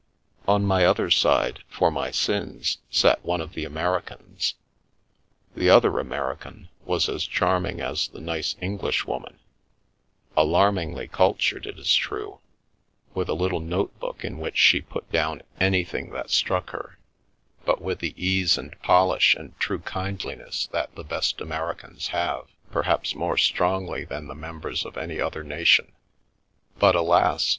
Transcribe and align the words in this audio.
On 0.47 0.65
my 0.65 0.83
other 0.83 1.11
side, 1.11 1.59
for 1.69 1.91
my 1.91 2.09
sins, 2.09 2.79
sat 2.89 3.23
one 3.23 3.39
of 3.39 3.53
the 3.53 3.65
Ameri 3.65 4.03
cans. 4.03 4.55
The 5.55 5.69
other 5.69 5.99
American 5.99 6.69
was 6.85 7.07
as 7.07 7.23
charming 7.27 7.81
as 7.81 8.07
the 8.07 8.19
nice 8.19 8.55
Englishwoman— 8.59 9.37
alarmingly 10.35 11.07
cultured, 11.07 11.67
it 11.67 11.77
is 11.77 11.93
true, 11.93 12.39
with 13.13 13.29
a 13.29 13.35
little 13.35 13.59
notebook 13.59 14.25
in 14.25 14.39
which 14.39 14.57
she 14.57 14.81
put 14.81 15.07
down 15.11 15.43
anything 15.59 16.05
that 16.07 16.13
The 16.13 16.17
Milky 16.17 16.27
Way 16.29 16.31
struck 16.31 16.69
her, 16.71 16.97
but 17.63 17.79
with 17.79 17.99
the 17.99 18.15
ease 18.17 18.57
and 18.57 18.75
polish 18.81 19.35
and 19.35 19.55
true 19.59 19.77
kindli 19.81 20.35
ness 20.35 20.65
that 20.71 20.95
the 20.95 21.03
best 21.03 21.39
Americans 21.41 22.07
have, 22.07 22.47
perhaps, 22.71 23.13
more 23.13 23.37
strongly 23.37 24.03
than 24.05 24.25
the 24.25 24.33
members 24.33 24.83
of 24.83 24.97
any 24.97 25.21
other 25.21 25.43
nation. 25.43 25.91
But, 26.79 26.95
alas 26.95 27.47